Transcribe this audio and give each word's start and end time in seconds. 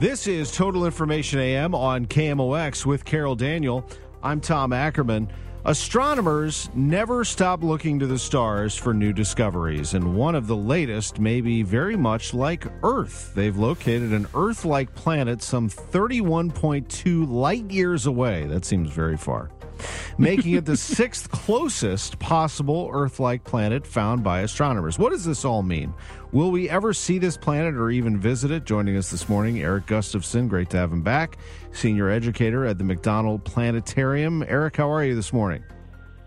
This 0.00 0.28
is 0.28 0.52
Total 0.52 0.86
Information 0.86 1.40
AM 1.40 1.74
on 1.74 2.06
KMOX 2.06 2.86
with 2.86 3.04
Carol 3.04 3.34
Daniel. 3.34 3.84
I'm 4.22 4.40
Tom 4.40 4.72
Ackerman. 4.72 5.28
Astronomers 5.64 6.70
never 6.72 7.24
stop 7.24 7.64
looking 7.64 7.98
to 7.98 8.06
the 8.06 8.16
stars 8.16 8.76
for 8.76 8.94
new 8.94 9.12
discoveries, 9.12 9.94
and 9.94 10.14
one 10.14 10.36
of 10.36 10.46
the 10.46 10.54
latest 10.54 11.18
may 11.18 11.40
be 11.40 11.64
very 11.64 11.96
much 11.96 12.32
like 12.32 12.64
Earth. 12.84 13.32
They've 13.34 13.56
located 13.56 14.12
an 14.12 14.28
Earth 14.36 14.64
like 14.64 14.94
planet 14.94 15.42
some 15.42 15.68
31.2 15.68 17.28
light 17.28 17.68
years 17.68 18.06
away. 18.06 18.44
That 18.44 18.64
seems 18.64 18.90
very 18.90 19.16
far 19.16 19.50
making 20.18 20.54
it 20.54 20.64
the 20.64 20.76
sixth 20.76 21.30
closest 21.30 22.18
possible 22.18 22.90
Earth 22.92 23.20
like 23.20 23.44
planet 23.44 23.86
found 23.86 24.22
by 24.22 24.40
astronomers. 24.40 24.98
What 24.98 25.10
does 25.10 25.24
this 25.24 25.44
all 25.44 25.62
mean? 25.62 25.94
Will 26.32 26.50
we 26.50 26.68
ever 26.68 26.92
see 26.92 27.18
this 27.18 27.36
planet 27.36 27.74
or 27.74 27.90
even 27.90 28.18
visit 28.18 28.50
it? 28.50 28.64
Joining 28.64 28.96
us 28.96 29.10
this 29.10 29.28
morning, 29.28 29.60
Eric 29.60 29.86
Gustafson. 29.86 30.48
Great 30.48 30.68
to 30.70 30.76
have 30.76 30.92
him 30.92 31.02
back, 31.02 31.38
senior 31.72 32.10
educator 32.10 32.66
at 32.66 32.78
the 32.78 32.84
McDonnell 32.84 33.42
Planetarium. 33.42 34.44
Eric, 34.46 34.76
how 34.76 34.90
are 34.90 35.04
you 35.04 35.14
this 35.14 35.32
morning? 35.32 35.64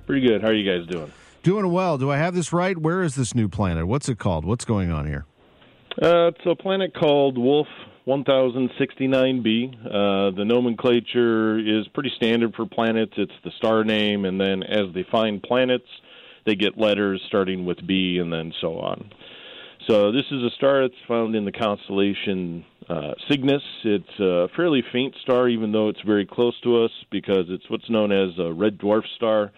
Pretty 0.05 0.27
good. 0.27 0.41
How 0.41 0.47
are 0.47 0.53
you 0.53 0.69
guys 0.69 0.88
doing? 0.88 1.11
Doing 1.43 1.71
well. 1.71 1.97
Do 1.97 2.11
I 2.11 2.17
have 2.17 2.33
this 2.33 2.52
right? 2.52 2.77
Where 2.77 3.03
is 3.03 3.15
this 3.15 3.33
new 3.33 3.47
planet? 3.47 3.88
What's 3.88 4.09
it 4.09 4.19
called? 4.19 4.45
What's 4.45 4.65
going 4.65 4.91
on 4.91 5.08
here? 5.08 5.25
Uh, 6.02 6.27
it's 6.27 6.45
a 6.45 6.55
planet 6.55 6.93
called 6.95 7.38
Wolf 7.38 7.67
1069b. 8.07 9.85
Uh, 9.85 10.35
the 10.35 10.45
nomenclature 10.45 11.59
is 11.59 11.88
pretty 11.89 12.11
standard 12.16 12.53
for 12.55 12.66
planets. 12.66 13.13
It's 13.17 13.31
the 13.43 13.52
star 13.58 13.83
name, 13.83 14.25
and 14.25 14.39
then 14.39 14.63
as 14.63 14.93
they 14.93 15.05
find 15.11 15.41
planets, 15.41 15.88
they 16.45 16.55
get 16.55 16.77
letters 16.77 17.21
starting 17.27 17.66
with 17.66 17.85
B 17.85 18.17
and 18.19 18.33
then 18.33 18.52
so 18.61 18.80
on. 18.80 19.11
So 19.88 20.11
this 20.11 20.25
is 20.31 20.43
a 20.43 20.49
star 20.58 20.81
that's 20.81 20.99
found 21.08 21.35
in 21.35 21.45
the 21.45 21.52
constellation 21.52 22.66
uh, 22.88 23.13
Cygnus. 23.30 23.63
It's 23.83 24.19
a 24.19 24.47
fairly 24.55 24.83
faint 24.91 25.15
star, 25.21 25.49
even 25.49 25.71
though 25.71 25.89
it's 25.89 26.02
very 26.02 26.25
close 26.25 26.59
to 26.61 26.83
us, 26.83 26.91
because 27.11 27.45
it's 27.49 27.67
what's 27.69 27.89
known 27.89 28.11
as 28.11 28.38
a 28.39 28.52
red 28.53 28.77
dwarf 28.77 29.03
star, 29.15 29.52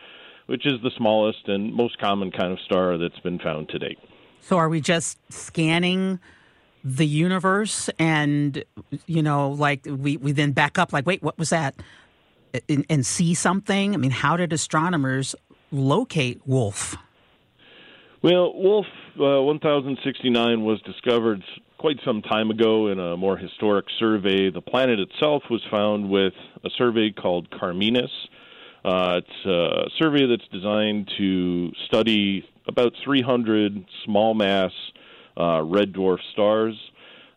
which 0.46 0.66
is 0.66 0.74
the 0.82 0.92
smallest 0.98 1.48
and 1.48 1.74
most 1.74 1.98
common 2.00 2.32
kind 2.32 2.54
of 2.54 2.60
star 2.66 2.98
that's 2.98 3.20
been 3.20 3.40
found 3.40 3.70
to 3.70 3.80
date. 3.80 4.00
So 4.40 4.58
are 4.58 4.70
we 4.70 4.82
just 4.82 5.18
scanning 5.32 6.20
the 6.84 7.08
universe 7.08 7.90
and 7.98 8.64
you 9.06 9.24
know 9.24 9.52
like 9.52 9.86
we, 9.86 10.18
we 10.18 10.32
then 10.32 10.52
back 10.52 10.78
up 10.78 10.92
like 10.92 11.06
wait 11.06 11.24
what 11.24 11.38
was 11.38 11.50
that? 11.50 11.76
And, 12.70 12.86
and 12.90 13.06
see 13.06 13.34
something? 13.34 13.94
I 13.94 13.98
mean 13.98 14.12
how 14.12 14.38
did 14.38 14.54
astronomers 14.54 15.36
locate 15.72 16.42
wolf? 16.46 16.96
Well 18.22 18.54
wolf 18.54 18.86
uh, 19.16 19.42
1069 19.42 20.64
was 20.64 20.82
discovered 20.82 21.44
quite 21.78 22.00
some 22.06 22.22
time 22.22 22.50
ago 22.50 22.88
in 22.88 23.00
a 23.00 23.18
more 23.18 23.38
historic 23.38 23.86
survey. 24.00 24.50
The 24.50 24.62
planet 24.62 25.00
itself 25.00 25.44
was 25.50 25.62
found 25.70 26.10
with 26.10 26.34
a 26.64 26.70
survey 26.78 27.12
called 27.12 27.50
CARMENES. 27.52 28.10
Uh, 28.86 29.20
it's 29.20 29.46
a 29.46 29.90
survey 30.02 30.26
that's 30.26 30.48
designed 30.50 31.12
to 31.18 31.72
study 31.88 32.48
about 32.68 32.94
300 33.04 33.86
small 34.06 34.34
mass 34.34 34.72
red 35.38 35.94
dwarf 35.94 36.20
stars, 36.32 36.76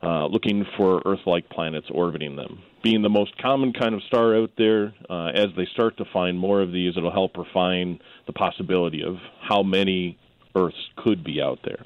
uh, 0.03 0.27
looking 0.27 0.65
for 0.77 1.03
Earth 1.05 1.27
like 1.27 1.49
planets 1.49 1.87
orbiting 1.91 2.37
them. 2.37 2.61
Being 2.83 3.03
the 3.03 3.09
most 3.09 3.37
common 3.39 3.73
kind 3.73 3.95
of 3.95 4.03
star 4.05 4.37
out 4.37 4.51
there, 4.57 4.95
uh, 5.11 5.33
as 5.35 5.47
they 5.57 5.67
start 5.73 5.97
to 5.97 6.05
find 6.13 6.39
more 6.39 6.61
of 6.61 6.71
these, 6.71 6.97
it'll 6.97 7.11
help 7.11 7.37
refine 7.37 7.99
the 8.27 8.33
possibility 8.33 9.03
of 9.03 9.17
how 9.41 9.63
many 9.63 10.19
Earths 10.55 10.77
could 10.97 11.25
be 11.25 11.43
out 11.43 11.59
there. 11.65 11.85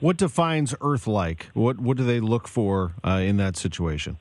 What 0.00 0.16
defines 0.16 0.74
Earth 0.80 1.06
like? 1.06 1.50
What, 1.54 1.78
what 1.78 1.96
do 1.96 2.04
they 2.04 2.20
look 2.20 2.48
for 2.48 2.94
uh, 3.04 3.22
in 3.22 3.36
that 3.38 3.56
situation? 3.56 4.18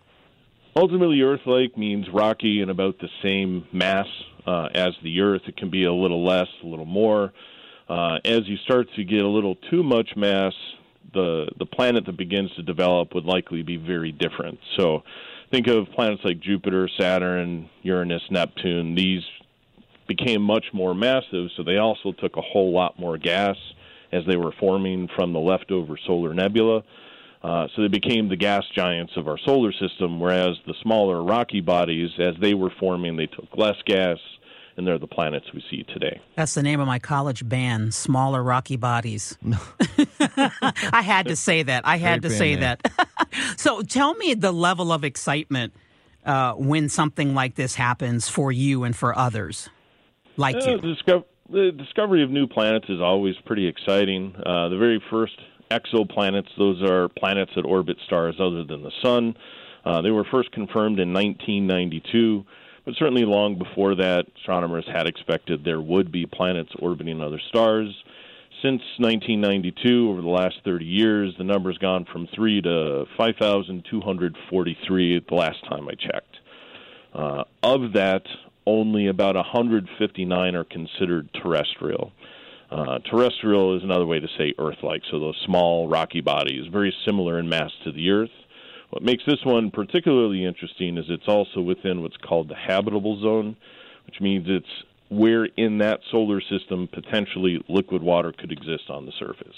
Ultimately, 0.75 1.21
Earth 1.21 1.41
like 1.45 1.77
means 1.77 2.07
rocky 2.13 2.61
and 2.61 2.71
about 2.71 2.99
the 2.99 3.09
same 3.21 3.65
mass 3.71 4.07
uh, 4.45 4.69
as 4.73 4.93
the 5.03 5.21
Earth. 5.21 5.41
It 5.47 5.57
can 5.57 5.69
be 5.69 5.83
a 5.85 5.93
little 5.93 6.25
less, 6.25 6.47
a 6.63 6.67
little 6.67 6.85
more. 6.85 7.33
Uh, 7.89 8.19
as 8.23 8.47
you 8.47 8.57
start 8.57 8.87
to 8.95 9.03
get 9.03 9.19
a 9.19 9.27
little 9.27 9.55
too 9.69 9.83
much 9.83 10.15
mass, 10.15 10.53
the 11.13 11.47
the 11.57 11.65
planet 11.65 12.05
that 12.05 12.17
begins 12.17 12.51
to 12.55 12.63
develop 12.63 13.13
would 13.13 13.25
likely 13.25 13.63
be 13.63 13.77
very 13.77 14.11
different. 14.11 14.59
So 14.77 15.03
think 15.51 15.67
of 15.67 15.87
planets 15.95 16.21
like 16.23 16.39
Jupiter, 16.39 16.89
Saturn, 16.99 17.69
Uranus, 17.81 18.23
Neptune. 18.29 18.95
These 18.95 19.23
became 20.07 20.41
much 20.41 20.65
more 20.73 20.93
massive, 20.93 21.49
so 21.55 21.63
they 21.63 21.77
also 21.77 22.11
took 22.11 22.35
a 22.37 22.41
whole 22.41 22.73
lot 22.73 22.99
more 22.99 23.17
gas 23.17 23.55
as 24.11 24.23
they 24.27 24.35
were 24.35 24.53
forming 24.59 25.07
from 25.15 25.33
the 25.33 25.39
leftover 25.39 25.97
solar 26.05 26.33
nebula. 26.33 26.83
Uh, 27.41 27.67
so 27.75 27.81
they 27.81 27.87
became 27.89 28.29
the 28.29 28.37
gas 28.37 28.63
giants 28.73 29.13
of 29.17 29.27
our 29.27 29.37
solar 29.45 29.73
system, 29.73 30.19
whereas 30.19 30.55
the 30.65 30.73
smaller 30.81 31.21
rocky 31.21 31.59
bodies, 31.59 32.09
as 32.17 32.35
they 32.39 32.53
were 32.53 32.71
forming, 32.79 33.17
they 33.17 33.25
took 33.25 33.47
less 33.57 33.75
gas, 33.85 34.17
and 34.77 34.87
they're 34.87 34.97
the 34.97 35.07
planets 35.07 35.45
we 35.53 35.63
see 35.69 35.83
today. 35.83 36.21
That's 36.35 36.53
the 36.53 36.63
name 36.63 36.79
of 36.79 36.87
my 36.87 36.99
college 36.99 37.47
band, 37.47 37.93
Smaller 37.93 38.41
Rocky 38.41 38.75
Bodies. 38.75 39.37
I 40.19 41.01
had 41.03 41.27
to 41.27 41.35
say 41.35 41.63
that. 41.63 41.85
I 41.85 41.97
had 41.97 42.21
Great 42.21 42.31
to 42.31 42.37
say 42.37 42.51
name. 42.55 42.61
that. 42.61 42.91
so 43.57 43.81
tell 43.81 44.13
me 44.15 44.33
the 44.33 44.51
level 44.51 44.91
of 44.91 45.03
excitement 45.03 45.73
uh, 46.25 46.53
when 46.53 46.89
something 46.89 47.33
like 47.33 47.55
this 47.55 47.75
happens 47.75 48.29
for 48.29 48.51
you 48.51 48.83
and 48.83 48.95
for 48.95 49.17
others 49.17 49.69
like 50.37 50.55
uh, 50.55 50.71
you. 50.71 50.81
The, 50.81 51.23
the, 51.49 51.71
discovery 51.71 52.23
of 52.23 52.29
new 52.29 52.47
planets 52.47 52.85
is 52.89 53.01
always 53.01 53.35
pretty 53.45 53.67
exciting. 53.67 54.35
Uh, 54.45 54.69
the 54.69 54.77
very 54.77 55.01
first 55.09 55.39
exoplanets, 55.71 56.47
those 56.57 56.81
are 56.83 57.09
planets 57.09 57.51
that 57.55 57.65
orbit 57.65 57.97
stars 58.05 58.35
other 58.39 58.63
than 58.63 58.83
the 58.83 58.91
sun. 59.01 59.35
Uh, 59.85 60.01
they 60.01 60.11
were 60.11 60.25
first 60.31 60.51
confirmed 60.51 60.99
in 60.99 61.13
1992. 61.13 62.45
But 62.85 62.95
certainly 62.95 63.25
long 63.25 63.57
before 63.57 63.95
that, 63.95 64.25
astronomers 64.37 64.85
had 64.91 65.07
expected 65.07 65.63
there 65.63 65.81
would 65.81 66.11
be 66.11 66.25
planets 66.25 66.71
orbiting 66.79 67.21
other 67.21 67.39
stars. 67.49 67.95
Since 68.61 68.81
1992, 68.97 70.09
over 70.09 70.21
the 70.21 70.27
last 70.27 70.55
30 70.63 70.85
years, 70.85 71.33
the 71.37 71.43
number's 71.43 71.77
gone 71.77 72.05
from 72.05 72.27
3 72.33 72.61
to 72.61 73.05
5,243 73.17 75.25
the 75.27 75.35
last 75.35 75.63
time 75.65 75.87
I 75.87 75.95
checked. 75.95 76.37
Uh, 77.13 77.43
of 77.61 77.93
that, 77.93 78.23
only 78.65 79.07
about 79.07 79.35
159 79.35 80.55
are 80.55 80.63
considered 80.63 81.29
terrestrial. 81.33 82.11
Uh, 82.71 82.99
terrestrial 82.99 83.77
is 83.77 83.83
another 83.83 84.05
way 84.05 84.19
to 84.19 84.27
say 84.37 84.53
Earth 84.57 84.81
like, 84.81 85.03
so 85.11 85.19
those 85.19 85.39
small 85.45 85.87
rocky 85.87 86.21
bodies, 86.21 86.65
very 86.71 86.93
similar 87.05 87.39
in 87.39 87.47
mass 87.47 87.71
to 87.83 87.91
the 87.91 88.09
Earth. 88.09 88.31
What 88.93 89.01
makes 89.01 89.23
this 89.25 89.39
one 89.43 89.71
particularly 89.71 90.45
interesting 90.45 90.99
is 90.99 91.05
it's 91.09 91.27
also 91.27 91.61
within 91.61 92.03
what's 92.03 92.17
called 92.17 92.47
the 92.47 92.55
habitable 92.55 93.19
zone, 93.23 93.55
which 94.05 94.21
means 94.21 94.45
it's 94.47 94.67
where 95.09 95.45
in 95.45 95.79
that 95.79 96.01
solar 96.11 96.39
system 96.39 96.87
potentially 96.93 97.59
liquid 97.67 98.03
water 98.03 98.31
could 98.31 98.51
exist 98.51 98.91
on 98.91 99.07
the 99.07 99.11
surface. 99.17 99.55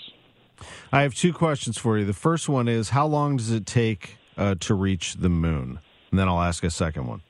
I 0.90 1.02
have 1.02 1.14
two 1.14 1.34
questions 1.34 1.78
for 1.78 1.98
you. 1.98 2.06
The 2.06 2.14
first 2.14 2.48
one 2.48 2.70
is 2.70 2.92
how 2.92 3.08
long 3.08 3.36
does 3.36 3.52
it 3.52 3.66
take 3.66 4.16
uh, 4.38 4.56
to 4.62 4.74
reach 4.74 5.16
the 5.16 5.28
moon? 5.28 5.80
And 6.12 6.18
then 6.18 6.30
I'll 6.30 6.42
ask 6.42 6.64
a 6.64 6.70
second 6.70 7.06
one. 7.08 7.22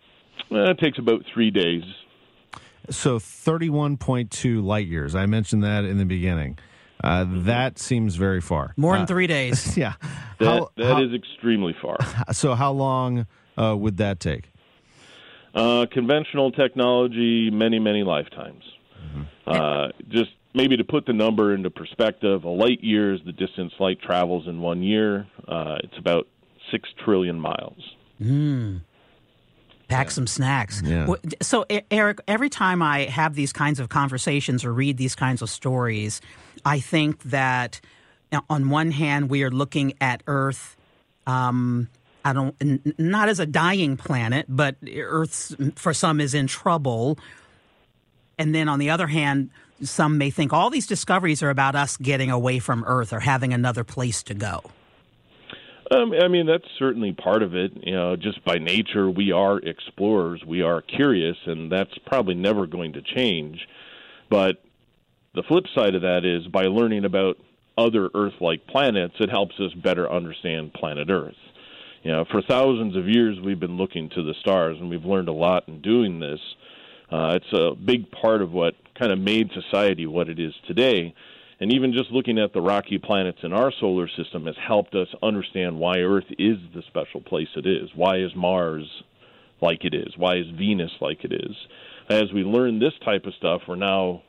Uh, 0.51 0.69
it 0.69 0.77
takes 0.77 0.99
about 0.99 1.23
three 1.33 1.49
days. 1.49 1.81
So 2.91 3.17
31.2 3.17 4.63
light 4.63 4.85
years. 4.85 5.15
I 5.15 5.25
mentioned 5.25 5.63
that 5.63 5.85
in 5.85 5.97
the 5.97 6.05
beginning. 6.05 6.59
Uh, 7.03 7.25
that 7.27 7.79
seems 7.79 8.15
very 8.15 8.41
far. 8.41 8.75
More 8.77 8.93
than 8.93 9.03
uh, 9.03 9.07
three 9.07 9.25
days. 9.25 9.75
yeah. 9.77 9.95
That, 10.39 10.45
how, 10.45 10.71
that 10.77 10.85
how, 10.85 11.03
is 11.03 11.13
extremely 11.13 11.75
far. 11.81 11.97
So, 12.33 12.55
how 12.55 12.71
long 12.71 13.27
uh, 13.57 13.75
would 13.77 13.97
that 13.97 14.19
take? 14.19 14.49
Uh, 15.53 15.85
conventional 15.91 16.51
technology, 16.51 17.49
many, 17.49 17.79
many 17.79 18.03
lifetimes. 18.03 18.63
Mm-hmm. 19.01 19.21
Uh, 19.47 19.87
just 20.09 20.31
maybe 20.53 20.75
to 20.77 20.83
put 20.83 21.05
the 21.05 21.13
number 21.13 21.53
into 21.53 21.69
perspective, 21.69 22.43
a 22.43 22.49
light 22.49 22.83
year 22.83 23.13
is 23.13 23.21
the 23.25 23.31
distance 23.31 23.73
light 23.79 24.01
travels 24.01 24.47
in 24.47 24.59
one 24.59 24.81
year. 24.81 25.27
Uh, 25.47 25.77
it's 25.83 25.97
about 25.97 26.27
six 26.71 26.89
trillion 27.03 27.39
miles. 27.39 27.77
Mm. 28.21 28.81
Pack 29.87 30.07
yeah. 30.07 30.11
some 30.11 30.27
snacks. 30.27 30.81
Yeah. 30.83 31.07
So, 31.41 31.65
Eric, 31.91 32.19
every 32.27 32.49
time 32.49 32.81
I 32.81 33.03
have 33.05 33.35
these 33.35 33.53
kinds 33.53 33.79
of 33.79 33.89
conversations 33.89 34.65
or 34.65 34.73
read 34.73 34.97
these 34.97 35.15
kinds 35.15 35.41
of 35.41 35.49
stories, 35.49 36.21
I 36.65 36.79
think 36.79 37.21
that 37.23 37.81
on 38.49 38.69
one 38.69 38.91
hand, 38.91 39.29
we 39.29 39.43
are 39.43 39.51
looking 39.51 39.93
at 40.01 40.23
Earth. 40.27 40.75
Um, 41.27 41.89
I 42.23 42.33
don't, 42.33 42.55
n- 42.59 42.93
not 42.97 43.29
as 43.29 43.39
a 43.39 43.45
dying 43.45 43.97
planet, 43.97 44.45
but 44.49 44.75
Earth 44.95 45.55
for 45.75 45.93
some 45.93 46.19
is 46.19 46.33
in 46.33 46.47
trouble. 46.47 47.17
And 48.37 48.53
then 48.53 48.67
on 48.67 48.79
the 48.79 48.89
other 48.89 49.07
hand, 49.07 49.49
some 49.83 50.17
may 50.17 50.29
think 50.29 50.53
all 50.53 50.69
these 50.69 50.87
discoveries 50.87 51.43
are 51.43 51.49
about 51.49 51.75
us 51.75 51.97
getting 51.97 52.31
away 52.31 52.59
from 52.59 52.83
Earth 52.85 53.13
or 53.13 53.19
having 53.19 53.53
another 53.53 53.83
place 53.83 54.23
to 54.23 54.33
go. 54.33 54.61
Um, 55.91 56.13
I 56.19 56.27
mean, 56.27 56.47
that's 56.47 56.67
certainly 56.79 57.11
part 57.11 57.43
of 57.43 57.53
it. 57.53 57.71
You 57.83 57.93
know, 57.93 58.15
just 58.15 58.43
by 58.43 58.55
nature, 58.55 59.09
we 59.09 59.31
are 59.31 59.59
explorers. 59.59 60.43
We 60.43 60.63
are 60.63 60.81
curious, 60.81 61.37
and 61.45 61.71
that's 61.71 61.95
probably 62.07 62.33
never 62.33 62.65
going 62.65 62.93
to 62.93 63.01
change. 63.01 63.67
But 64.29 64.63
the 65.35 65.43
flip 65.43 65.65
side 65.75 65.93
of 65.93 66.01
that 66.01 66.25
is 66.25 66.47
by 66.47 66.63
learning 66.63 67.05
about 67.05 67.37
other 67.77 68.09
Earth-like 68.13 68.67
planets, 68.67 69.15
it 69.19 69.29
helps 69.29 69.55
us 69.59 69.73
better 69.73 70.11
understand 70.11 70.73
planet 70.73 71.09
Earth. 71.09 71.35
You 72.03 72.11
know, 72.11 72.25
for 72.29 72.41
thousands 72.41 72.95
of 72.95 73.07
years, 73.07 73.39
we've 73.43 73.59
been 73.59 73.77
looking 73.77 74.09
to 74.09 74.23
the 74.23 74.35
stars, 74.39 74.77
and 74.79 74.89
we've 74.89 75.05
learned 75.05 75.27
a 75.27 75.33
lot 75.33 75.67
in 75.67 75.81
doing 75.81 76.19
this. 76.19 76.39
Uh, 77.11 77.37
it's 77.41 77.53
a 77.53 77.75
big 77.75 78.11
part 78.11 78.41
of 78.41 78.51
what 78.51 78.75
kind 78.97 79.11
of 79.11 79.19
made 79.19 79.49
society 79.53 80.05
what 80.05 80.29
it 80.29 80.39
is 80.39 80.53
today. 80.67 81.13
And 81.59 81.71
even 81.71 81.93
just 81.93 82.11
looking 82.11 82.37
at 82.37 82.53
the 82.53 82.61
rocky 82.61 82.97
planets 82.97 83.39
in 83.41 83.53
our 83.53 83.71
solar 83.79 84.07
system 84.07 84.45
has 84.45 84.55
helped 84.67 84.93
us 84.93 85.07
understand 85.23 85.79
why 85.79 85.97
Earth 85.99 86.25
is 86.37 86.57
the 86.73 86.83
special 86.87 87.21
place 87.21 87.47
it 87.55 87.65
is. 87.65 87.89
Why 87.95 88.17
is 88.17 88.31
Mars 88.35 88.85
like 89.61 89.85
it 89.85 89.93
is? 89.93 90.13
Why 90.17 90.35
is 90.35 90.45
Venus 90.57 90.91
like 90.99 91.23
it 91.23 91.31
is? 91.31 91.55
As 92.09 92.25
we 92.33 92.43
learn 92.43 92.79
this 92.79 92.93
type 93.03 93.25
of 93.25 93.33
stuff, 93.35 93.61
we're 93.67 93.75
now 93.75 94.21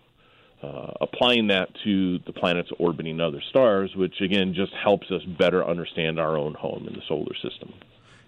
uh, 0.62 0.92
applying 1.00 1.48
that 1.48 1.68
to 1.84 2.18
the 2.20 2.32
planets 2.32 2.70
orbiting 2.78 3.20
other 3.20 3.42
stars, 3.50 3.94
which 3.94 4.20
again 4.20 4.54
just 4.54 4.72
helps 4.72 5.10
us 5.10 5.22
better 5.38 5.66
understand 5.66 6.18
our 6.18 6.36
own 6.36 6.54
home 6.54 6.86
in 6.88 6.94
the 6.94 7.02
solar 7.08 7.34
system. 7.42 7.72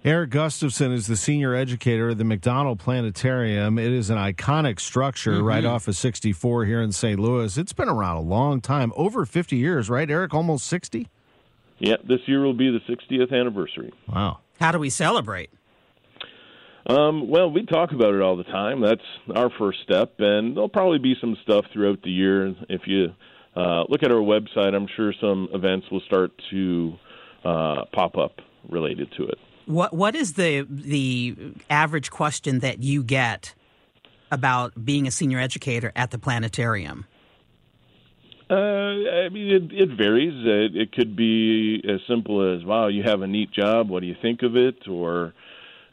Eric 0.05 0.31
Gustafson 0.31 0.93
is 0.93 1.09
the 1.09 1.17
senior 1.17 1.55
educator 1.55 2.11
at 2.11 2.19
the 2.19 2.25
McDonnell 2.25 2.79
Planetarium. 2.79 3.79
It 3.79 3.93
is 3.93 4.11
an 4.11 4.17
iconic 4.17 4.79
structure 4.79 5.35
mm-hmm. 5.35 5.45
right 5.45 5.65
off 5.65 5.89
of 5.89 5.97
64 5.97 6.67
here 6.67 6.81
in 6.81 6.93
St. 6.93 7.19
Louis. 7.19 7.59
It's 7.59 7.73
been 7.73 7.89
around 7.89 8.17
a 8.17 8.23
long 8.23 8.61
time, 8.61 8.93
over 8.95 9.27
50 9.27 9.57
years, 9.57 9.91
right, 9.91 10.09
Eric? 10.09 10.33
Almost 10.35 10.67
60? 10.67 11.09
Yeah, 11.81 11.97
this 12.07 12.21
year 12.27 12.43
will 12.43 12.55
be 12.55 12.71
the 12.71 12.81
60th 12.93 13.33
anniversary. 13.33 13.93
Wow. 14.09 14.39
How 14.61 14.71
do 14.71 14.79
we 14.79 14.91
celebrate? 14.91 15.51
Um, 16.88 17.29
well, 17.29 17.50
we 17.50 17.67
talk 17.67 17.93
about 17.93 18.14
it 18.14 18.23
all 18.23 18.37
the 18.37 18.44
time. 18.44 18.81
That's 18.81 19.02
our 19.35 19.50
first 19.58 19.81
step, 19.82 20.14
and 20.20 20.56
there'll 20.56 20.70
probably 20.70 20.99
be 20.99 21.14
some 21.20 21.37
stuff 21.43 21.67
throughout 21.73 22.02
the 22.02 22.11
year. 22.11 22.55
If 22.70 22.82
you 22.87 23.12
uh, 23.55 23.85
look 23.90 24.02
at 24.02 24.11
our 24.11 24.23
website, 24.23 24.75
I'm 24.75 24.88
sure 24.96 25.12
some 25.20 25.49
events 25.52 25.90
will 25.90 26.00
start 26.00 26.32
to 26.50 26.94
uh, 27.44 27.85
pop 27.93 28.17
up 28.17 28.40
related 28.70 29.12
to 29.19 29.25
it. 29.25 29.38
What 29.67 29.93
What 29.93 30.14
is 30.14 30.32
the 30.35 30.67
the 30.69 31.37
average 31.69 32.11
question 32.11 32.61
that 32.61 32.82
you 32.82 33.02
get 33.02 33.55
about 34.31 34.82
being 34.82 35.06
a 35.06 35.11
senior 35.11 35.38
educator 35.38 35.93
at 35.94 36.11
the 36.11 36.19
planetarium? 36.19 37.05
Uh, 38.50 38.55
I 38.55 39.29
mean, 39.29 39.52
it, 39.52 39.73
it 39.73 39.91
varies. 39.94 40.32
It, 40.46 40.75
it 40.75 40.93
could 40.93 41.14
be 41.14 41.84
as 41.87 42.00
simple 42.08 42.55
as, 42.55 42.64
"Wow, 42.64 42.88
you 42.88 43.02
have 43.02 43.20
a 43.20 43.26
neat 43.26 43.52
job. 43.52 43.91
What 43.91 44.00
do 44.00 44.06
you 44.06 44.17
think 44.23 44.43
of 44.43 44.56
it?" 44.56 44.88
or 44.88 45.34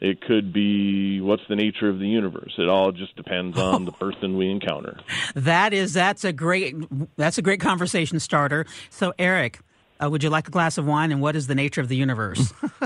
it 0.00 0.20
could 0.20 0.52
be 0.52 1.20
what's 1.20 1.42
the 1.48 1.56
nature 1.56 1.88
of 1.88 1.98
the 1.98 2.06
universe. 2.08 2.54
It 2.58 2.68
all 2.68 2.92
just 2.92 3.16
depends 3.16 3.58
on 3.58 3.84
the 3.84 3.92
person 4.00 4.36
we 4.36 4.50
encounter. 4.50 4.98
That 5.34 5.72
is 5.72 5.92
that's 5.92 6.24
a 6.24 6.32
great 6.32 6.76
that's 7.16 7.38
a 7.38 7.42
great 7.42 7.60
conversation 7.60 8.20
starter. 8.20 8.66
So 8.90 9.12
Eric, 9.18 9.60
uh, 10.02 10.10
would 10.10 10.22
you 10.22 10.30
like 10.30 10.48
a 10.48 10.50
glass 10.50 10.78
of 10.78 10.86
wine? 10.86 11.12
And 11.12 11.20
what 11.20 11.36
is 11.36 11.46
the 11.46 11.54
nature 11.54 11.80
of 11.80 11.88
the 11.88 11.96
universe? 11.96 12.52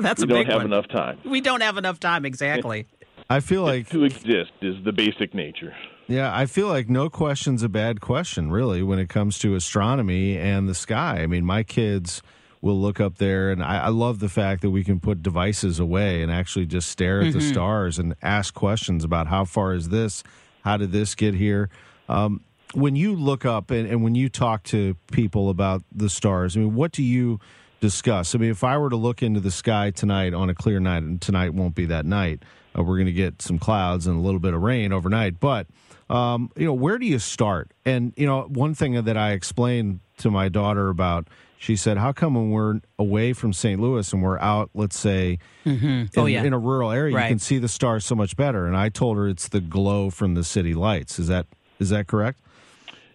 That's 0.00 0.24
we 0.24 0.24
a 0.24 0.26
big 0.26 0.28
one. 0.28 0.38
We 0.38 0.44
don't 0.44 0.46
have 0.46 0.64
enough 0.64 0.88
time. 0.88 1.18
We 1.24 1.40
don't 1.40 1.60
have 1.60 1.76
enough 1.76 2.00
time, 2.00 2.24
exactly. 2.24 2.86
I 3.30 3.40
feel 3.40 3.62
like 3.62 3.88
to 3.90 4.04
exist 4.04 4.52
is 4.60 4.82
the 4.84 4.92
basic 4.92 5.34
nature. 5.34 5.74
Yeah, 6.06 6.36
I 6.36 6.46
feel 6.46 6.68
like 6.68 6.90
no 6.90 7.08
question's 7.08 7.62
a 7.62 7.68
bad 7.68 8.00
question, 8.00 8.50
really, 8.50 8.82
when 8.82 8.98
it 8.98 9.08
comes 9.08 9.38
to 9.38 9.54
astronomy 9.54 10.36
and 10.36 10.68
the 10.68 10.74
sky. 10.74 11.20
I 11.22 11.26
mean, 11.26 11.44
my 11.44 11.62
kids 11.62 12.22
will 12.64 12.80
look 12.80 12.98
up 12.98 13.18
there, 13.18 13.50
and 13.50 13.62
I, 13.62 13.84
I 13.84 13.88
love 13.88 14.20
the 14.20 14.28
fact 14.28 14.62
that 14.62 14.70
we 14.70 14.82
can 14.82 14.98
put 14.98 15.22
devices 15.22 15.78
away 15.78 16.22
and 16.22 16.32
actually 16.32 16.64
just 16.64 16.88
stare 16.88 17.20
at 17.20 17.26
mm-hmm. 17.26 17.38
the 17.38 17.44
stars 17.44 17.98
and 17.98 18.14
ask 18.22 18.54
questions 18.54 19.04
about 19.04 19.26
how 19.26 19.44
far 19.44 19.74
is 19.74 19.90
this, 19.90 20.24
how 20.62 20.78
did 20.78 20.90
this 20.90 21.14
get 21.14 21.34
here. 21.34 21.68
Um, 22.08 22.40
when 22.72 22.96
you 22.96 23.14
look 23.14 23.44
up 23.44 23.70
and, 23.70 23.86
and 23.86 24.02
when 24.02 24.14
you 24.14 24.30
talk 24.30 24.62
to 24.64 24.96
people 25.12 25.50
about 25.50 25.82
the 25.92 26.08
stars, 26.08 26.56
I 26.56 26.60
mean, 26.60 26.74
what 26.74 26.90
do 26.90 27.02
you 27.02 27.38
discuss? 27.80 28.34
I 28.34 28.38
mean, 28.38 28.50
if 28.50 28.64
I 28.64 28.78
were 28.78 28.88
to 28.88 28.96
look 28.96 29.22
into 29.22 29.40
the 29.40 29.50
sky 29.50 29.90
tonight 29.90 30.32
on 30.32 30.48
a 30.48 30.54
clear 30.54 30.80
night, 30.80 31.02
and 31.02 31.20
tonight 31.20 31.52
won't 31.52 31.74
be 31.74 31.84
that 31.86 32.06
night, 32.06 32.42
uh, 32.76 32.82
we're 32.82 32.96
going 32.96 33.06
to 33.06 33.12
get 33.12 33.42
some 33.42 33.58
clouds 33.58 34.06
and 34.06 34.16
a 34.16 34.20
little 34.20 34.40
bit 34.40 34.54
of 34.54 34.62
rain 34.62 34.90
overnight. 34.90 35.38
But 35.38 35.66
um, 36.08 36.50
you 36.56 36.64
know, 36.64 36.72
where 36.72 36.98
do 36.98 37.06
you 37.06 37.18
start? 37.18 37.72
And 37.84 38.14
you 38.16 38.26
know, 38.26 38.42
one 38.42 38.74
thing 38.74 39.04
that 39.04 39.16
I 39.16 39.32
explained 39.32 40.00
to 40.18 40.30
my 40.30 40.48
daughter 40.48 40.88
about, 40.88 41.28
she 41.64 41.76
said, 41.76 41.96
"How 41.96 42.12
come 42.12 42.34
when 42.34 42.50
we're 42.50 42.80
away 42.98 43.32
from 43.32 43.54
St. 43.54 43.80
Louis 43.80 44.12
and 44.12 44.22
we're 44.22 44.38
out, 44.38 44.68
let's 44.74 44.98
say, 44.98 45.38
mm-hmm. 45.64 46.04
oh, 46.18 46.26
in, 46.26 46.32
yeah. 46.32 46.42
in 46.44 46.52
a 46.52 46.58
rural 46.58 46.90
area, 46.90 47.14
right. 47.14 47.22
you 47.24 47.28
can 47.30 47.38
see 47.38 47.58
the 47.58 47.68
stars 47.68 48.04
so 48.04 48.14
much 48.14 48.36
better?" 48.36 48.66
And 48.66 48.76
I 48.76 48.90
told 48.90 49.16
her 49.16 49.26
it's 49.26 49.48
the 49.48 49.62
glow 49.62 50.10
from 50.10 50.34
the 50.34 50.44
city 50.44 50.74
lights. 50.74 51.18
Is 51.18 51.28
that 51.28 51.46
is 51.80 51.88
that 51.88 52.06
correct? 52.06 52.40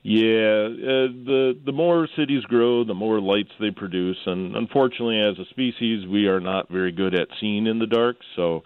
Yeah, 0.02 0.66
uh, 0.66 1.12
the 1.26 1.60
the 1.64 1.72
more 1.72 2.08
cities 2.18 2.44
grow, 2.46 2.84
the 2.84 2.96
more 2.96 3.22
lights 3.22 3.52
they 3.60 3.70
produce, 3.70 4.18
and 4.26 4.56
unfortunately, 4.56 5.20
as 5.20 5.38
a 5.38 5.48
species, 5.52 6.08
we 6.08 6.26
are 6.26 6.40
not 6.40 6.70
very 6.70 6.92
good 6.92 7.14
at 7.14 7.28
seeing 7.40 7.68
in 7.68 7.78
the 7.78 7.86
dark. 7.86 8.18
So, 8.36 8.64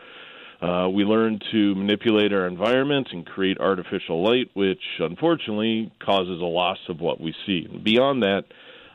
uh, 0.61 0.87
we 0.87 1.03
learn 1.03 1.39
to 1.51 1.75
manipulate 1.75 2.31
our 2.31 2.47
environment 2.47 3.09
and 3.11 3.25
create 3.25 3.57
artificial 3.59 4.23
light, 4.23 4.51
which 4.53 4.81
unfortunately 4.99 5.91
causes 5.99 6.39
a 6.39 6.45
loss 6.45 6.79
of 6.87 7.01
what 7.01 7.19
we 7.19 7.35
see. 7.45 7.67
Beyond 7.67 8.23
that, 8.23 8.45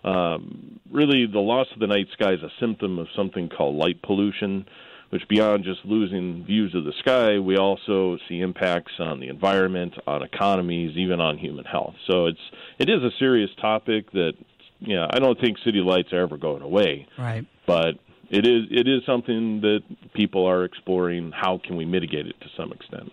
um, 0.04 0.80
really, 0.90 1.26
the 1.26 1.40
loss 1.40 1.66
of 1.72 1.80
the 1.80 1.86
night 1.86 2.08
sky 2.12 2.32
is 2.32 2.42
a 2.42 2.50
symptom 2.60 2.98
of 2.98 3.08
something 3.14 3.48
called 3.48 3.76
light 3.76 4.02
pollution 4.02 4.66
which 5.10 5.26
beyond 5.28 5.64
just 5.64 5.80
losing 5.84 6.44
views 6.44 6.74
of 6.74 6.84
the 6.84 6.92
sky, 6.98 7.38
we 7.38 7.56
also 7.56 8.18
see 8.28 8.40
impacts 8.40 8.92
on 8.98 9.20
the 9.20 9.28
environment, 9.28 9.94
on 10.06 10.22
economies, 10.22 10.96
even 10.96 11.20
on 11.20 11.38
human 11.38 11.64
health. 11.64 11.94
So 12.06 12.26
it's 12.26 12.40
it 12.78 12.90
is 12.90 13.02
a 13.02 13.10
serious 13.18 13.50
topic 13.60 14.10
that 14.12 14.34
you 14.80 14.94
know, 14.94 15.06
I 15.10 15.18
don't 15.18 15.40
think 15.40 15.58
city 15.64 15.80
lights 15.80 16.12
are 16.12 16.20
ever 16.20 16.36
going 16.36 16.62
away. 16.62 17.06
Right. 17.18 17.46
But 17.66 17.98
it 18.30 18.46
is 18.46 18.64
it 18.70 18.86
is 18.86 19.02
something 19.06 19.62
that 19.62 19.80
people 20.12 20.46
are 20.46 20.64
exploring. 20.64 21.32
How 21.32 21.58
can 21.58 21.76
we 21.76 21.84
mitigate 21.84 22.26
it 22.26 22.38
to 22.40 22.46
some 22.56 22.72
extent? 22.72 23.12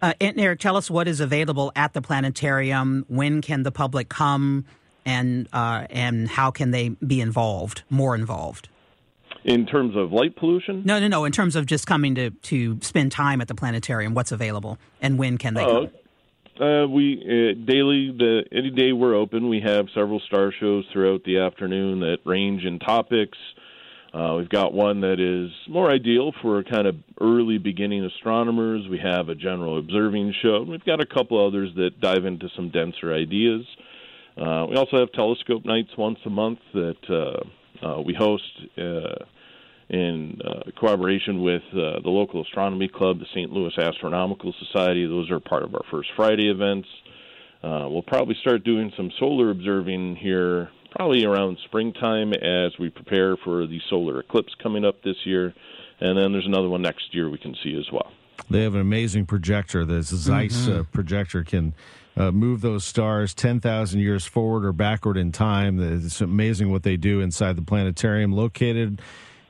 Uh, 0.00 0.14
and 0.20 0.38
Eric, 0.40 0.58
tell 0.58 0.76
us 0.76 0.90
what 0.90 1.06
is 1.06 1.20
available 1.20 1.70
at 1.76 1.92
the 1.92 2.02
planetarium. 2.02 3.04
When 3.08 3.40
can 3.40 3.62
the 3.62 3.70
public 3.70 4.08
come, 4.08 4.64
and 5.04 5.48
uh, 5.52 5.86
and 5.90 6.28
how 6.28 6.50
can 6.50 6.70
they 6.70 6.90
be 6.90 7.20
involved, 7.20 7.82
more 7.90 8.14
involved? 8.14 8.68
In 9.44 9.66
terms 9.66 9.96
of 9.96 10.12
light 10.12 10.36
pollution? 10.36 10.82
No, 10.84 11.00
no, 11.00 11.08
no. 11.08 11.24
In 11.24 11.32
terms 11.32 11.56
of 11.56 11.66
just 11.66 11.86
coming 11.86 12.14
to, 12.14 12.30
to 12.30 12.78
spend 12.80 13.10
time 13.10 13.40
at 13.40 13.48
the 13.48 13.56
planetarium, 13.56 14.14
what's 14.14 14.30
available 14.30 14.78
and 15.00 15.18
when 15.18 15.36
can 15.36 15.54
they 15.54 15.64
uh, 15.64 15.66
come? 15.66 15.90
Uh, 16.60 16.86
we 16.86 17.18
uh, 17.24 17.66
daily, 17.66 18.14
the 18.16 18.44
any 18.52 18.70
day 18.70 18.92
we're 18.92 19.14
open, 19.14 19.48
we 19.48 19.60
have 19.60 19.86
several 19.94 20.20
star 20.20 20.52
shows 20.52 20.84
throughout 20.92 21.24
the 21.24 21.38
afternoon 21.38 22.00
that 22.00 22.18
range 22.24 22.64
in 22.64 22.78
topics. 22.78 23.38
Uh, 24.14 24.34
we've 24.36 24.50
got 24.50 24.74
one 24.74 25.00
that 25.00 25.18
is 25.18 25.50
more 25.66 25.90
ideal 25.90 26.32
for 26.42 26.62
kind 26.62 26.86
of 26.86 26.96
early 27.18 27.56
beginning 27.56 28.04
astronomers. 28.04 28.86
We 28.86 28.98
have 28.98 29.30
a 29.30 29.34
general 29.34 29.78
observing 29.78 30.34
show. 30.42 30.62
We've 30.68 30.84
got 30.84 31.00
a 31.00 31.06
couple 31.06 31.44
others 31.44 31.70
that 31.76 31.98
dive 32.00 32.26
into 32.26 32.48
some 32.54 32.68
denser 32.68 33.14
ideas. 33.14 33.64
Uh, 34.36 34.66
we 34.68 34.76
also 34.76 34.98
have 34.98 35.12
telescope 35.12 35.64
nights 35.64 35.90
once 35.98 36.18
a 36.24 36.30
month 36.30 36.58
that 36.72 36.96
uh, 37.10 37.86
uh, 37.86 38.00
we 38.00 38.14
host 38.14 38.44
uh, 38.78 39.24
in 39.90 40.40
uh, 40.42 40.70
collaboration 40.78 41.42
with 41.42 41.62
uh, 41.72 42.00
the 42.02 42.08
local 42.08 42.42
astronomy 42.42 42.88
club, 42.88 43.18
the 43.18 43.26
St. 43.34 43.50
Louis 43.52 43.72
Astronomical 43.76 44.54
Society. 44.58 45.06
Those 45.06 45.30
are 45.30 45.40
part 45.40 45.64
of 45.64 45.74
our 45.74 45.82
First 45.90 46.08
Friday 46.16 46.48
events. 46.48 46.88
We'll 47.62 48.02
probably 48.02 48.36
start 48.40 48.64
doing 48.64 48.92
some 48.96 49.10
solar 49.18 49.50
observing 49.50 50.16
here 50.16 50.70
probably 50.90 51.24
around 51.24 51.58
springtime 51.64 52.32
as 52.32 52.72
we 52.78 52.90
prepare 52.90 53.36
for 53.36 53.66
the 53.66 53.80
solar 53.88 54.20
eclipse 54.20 54.54
coming 54.62 54.84
up 54.84 55.02
this 55.02 55.16
year. 55.24 55.54
And 56.00 56.18
then 56.18 56.32
there's 56.32 56.46
another 56.46 56.68
one 56.68 56.82
next 56.82 57.14
year 57.14 57.30
we 57.30 57.38
can 57.38 57.54
see 57.62 57.76
as 57.78 57.86
well. 57.92 58.10
They 58.50 58.62
have 58.62 58.74
an 58.74 58.80
amazing 58.80 59.26
projector. 59.26 59.84
The 59.84 60.02
Zeiss 60.02 60.66
mm-hmm. 60.66 60.80
uh, 60.80 60.82
projector 60.84 61.44
can 61.44 61.74
uh, 62.16 62.30
move 62.30 62.60
those 62.60 62.84
stars 62.84 63.34
10,000 63.34 64.00
years 64.00 64.26
forward 64.26 64.64
or 64.64 64.72
backward 64.72 65.16
in 65.16 65.32
time. 65.32 65.80
It's 65.80 66.20
amazing 66.20 66.70
what 66.70 66.82
they 66.82 66.96
do 66.96 67.20
inside 67.20 67.56
the 67.56 67.62
planetarium 67.62 68.32
located 68.32 69.00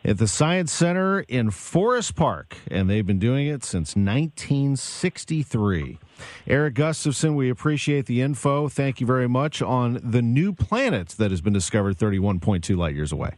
at 0.04 0.18
the 0.18 0.28
Science 0.28 0.72
Center 0.72 1.20
in 1.20 1.50
Forest 1.50 2.16
Park, 2.16 2.56
and 2.70 2.90
they've 2.90 3.06
been 3.06 3.18
doing 3.18 3.46
it 3.46 3.64
since 3.64 3.96
1963. 3.96 5.98
Eric 6.46 6.74
Gustafson, 6.74 7.34
we 7.34 7.50
appreciate 7.50 8.06
the 8.06 8.20
info. 8.20 8.68
Thank 8.68 9.00
you 9.00 9.06
very 9.06 9.28
much 9.28 9.62
on 9.62 10.00
the 10.02 10.22
new 10.22 10.52
planet 10.52 11.08
that 11.10 11.30
has 11.30 11.40
been 11.40 11.52
discovered 11.52 11.98
31.2 11.98 12.76
light 12.76 12.94
years 12.94 13.12
away. 13.12 13.32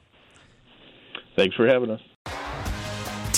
Thanks 1.37 1.57
for 1.57 1.67
having 1.67 1.91
us. 1.91 2.01